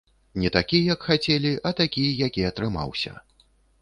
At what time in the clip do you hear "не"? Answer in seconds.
0.43-0.49